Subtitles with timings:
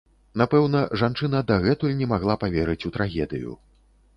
[0.41, 3.51] Напэўна, жанчына дагэтуль не магла паверыць у трагедыю.